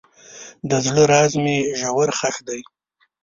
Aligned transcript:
د 0.69 0.71
زړه 0.85 1.03
راز 1.11 1.31
مې 1.43 1.57
ژور 1.79 2.09
ښخ 2.17 2.35
دی. 2.47 2.61